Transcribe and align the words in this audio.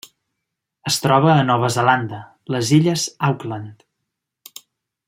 Es 0.91 0.95
troba 1.03 1.29
a 1.33 1.43
Nova 1.49 1.69
Zelanda: 1.75 2.23
les 2.57 2.73
illes 2.79 3.07
Auckland. 3.31 3.89